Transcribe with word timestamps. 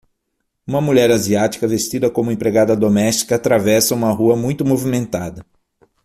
Uma 0.65 0.81
mulher 0.81 1.11
asiática 1.11 1.67
vestida 1.67 2.09
como 2.09 2.31
empregada 2.31 2.75
doméstica 2.75 3.35
atravessa 3.35 3.93
uma 3.93 4.11
rua 4.11 4.35
muito 4.35 4.65
movimentada. 4.65 5.45